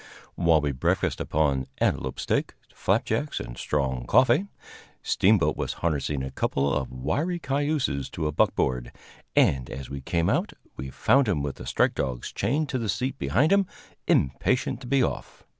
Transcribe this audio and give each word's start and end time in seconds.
While 0.33 0.61
we 0.61 0.71
breakfasted 0.71 1.21
upon 1.25 1.67
antelope 1.77 2.19
steak, 2.19 2.55
flapjacks 2.73 3.39
and 3.39 3.55
strong 3.55 4.07
coffee, 4.07 4.47
Steamboat 5.03 5.55
was 5.55 5.73
harnessing 5.73 6.23
a 6.23 6.31
couple 6.31 6.73
of 6.73 6.89
wiry 6.91 7.37
cayuses 7.37 8.09
to 8.13 8.25
a 8.25 8.31
buckboard, 8.31 8.91
and, 9.35 9.69
as 9.69 9.91
we 9.91 10.01
came 10.01 10.27
out, 10.27 10.53
we 10.75 10.89
found 10.89 11.27
him 11.27 11.43
with 11.43 11.57
the 11.57 11.67
strike 11.67 11.93
dogs 11.93 12.31
chained 12.31 12.67
to 12.69 12.79
the 12.79 12.89
seat 12.89 13.19
behind 13.19 13.51
him, 13.51 13.67
impatient 14.07 14.81
to 14.81 14.87
be 14.87 15.03
off. 15.03 15.43